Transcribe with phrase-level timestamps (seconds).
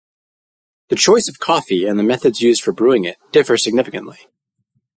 [0.89, 4.17] The choice of coffee and the methods used for brewing it differ significantly.